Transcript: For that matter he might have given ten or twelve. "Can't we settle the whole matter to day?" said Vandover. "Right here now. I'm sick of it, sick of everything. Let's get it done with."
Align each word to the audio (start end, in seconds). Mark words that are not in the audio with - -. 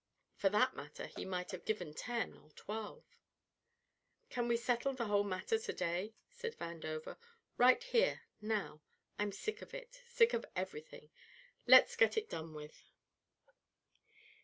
For 0.35 0.49
that 0.49 0.75
matter 0.75 1.05
he 1.05 1.25
might 1.25 1.51
have 1.51 1.63
given 1.63 1.93
ten 1.93 2.35
or 2.35 2.49
twelve. 2.53 3.05
"Can't 4.31 4.47
we 4.47 4.57
settle 4.57 4.93
the 4.93 5.05
whole 5.05 5.23
matter 5.23 5.59
to 5.59 5.73
day?" 5.73 6.15
said 6.31 6.57
Vandover. 6.57 7.17
"Right 7.55 7.83
here 7.83 8.23
now. 8.41 8.81
I'm 9.19 9.31
sick 9.31 9.61
of 9.61 9.75
it, 9.75 10.01
sick 10.07 10.33
of 10.33 10.43
everything. 10.55 11.11
Let's 11.67 11.95
get 11.95 12.17
it 12.17 12.31
done 12.31 12.55
with." 12.55 12.89